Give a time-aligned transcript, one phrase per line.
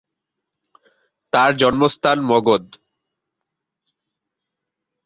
[1.33, 2.63] তার জন্মস্থান মগধ।